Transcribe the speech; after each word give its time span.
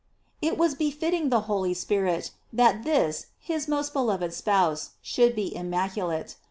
It 0.41 0.57
was 0.57 0.73
befitting 0.73 1.29
the 1.29 1.41
Holy 1.41 1.75
Spirit 1.75 2.31
that 2.51 2.83
this 2.83 3.27
his 3.39 3.67
most 3.67 3.93
beloved 3.93 4.33
spouse 4.33 4.93
should 5.03 5.35
be 5.35 5.55
immaculate. 5.55 6.37